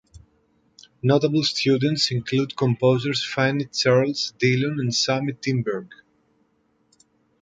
[1.03, 5.89] Notable students include composers Fannie Charles Dillon and Sammy Timberg.